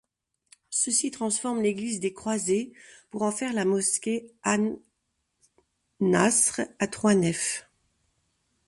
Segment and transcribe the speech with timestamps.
[0.71, 2.73] Ceux-ci transforment l'église des Croisés
[3.11, 7.69] pour en faire la mosquée An-Nasr à trois nefs.